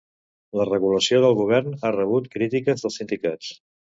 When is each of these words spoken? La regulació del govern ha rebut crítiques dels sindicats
La 0.59 0.63
regulació 0.69 1.19
del 1.25 1.35
govern 1.41 1.75
ha 1.89 1.93
rebut 1.97 2.27
crítiques 2.37 2.87
dels 2.87 3.01
sindicats 3.03 3.53